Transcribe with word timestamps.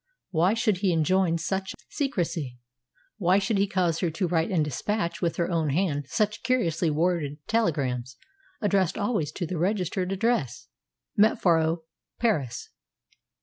Why 0.31 0.55
should 0.55 0.77
he 0.77 0.91
enjoin 0.91 1.37
such 1.37 1.75
secrecy? 1.87 2.57
Why 3.19 3.37
should 3.37 3.59
he 3.59 3.67
cause 3.67 3.99
her 3.99 4.09
to 4.09 4.27
write 4.27 4.49
and 4.49 4.65
despatch 4.65 5.21
with 5.21 5.35
her 5.35 5.51
own 5.51 5.69
hand 5.69 6.07
such 6.09 6.41
curiously 6.41 6.89
worded 6.89 7.37
telegrams, 7.45 8.17
addressed 8.61 8.97
always 8.97 9.31
to 9.33 9.45
the 9.45 9.59
registered 9.59 10.11
address: 10.11 10.69
"METEFOROS, 11.19 11.83
PARIS"? 12.17 12.71